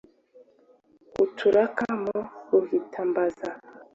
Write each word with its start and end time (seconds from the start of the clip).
Uturuka 1.23 1.85
mu 2.03 2.17
Ruhitambazi 2.49 3.47